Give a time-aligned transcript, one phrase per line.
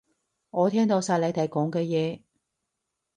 [0.49, 2.23] 我聽到晒你哋講嘅嘢